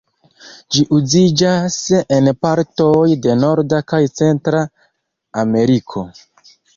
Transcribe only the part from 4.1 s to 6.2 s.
Centra Ameriko.